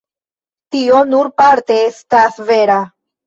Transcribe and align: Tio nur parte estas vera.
Tio 0.75 1.01
nur 1.09 1.29
parte 1.43 1.77
estas 1.91 2.41
vera. 2.51 2.79